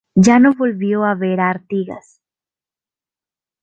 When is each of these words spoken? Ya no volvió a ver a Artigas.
Ya 0.15 0.39
no 0.39 0.55
volvió 0.55 1.03
a 1.05 1.13
ver 1.13 1.39
a 1.39 1.51
Artigas. 1.51 2.19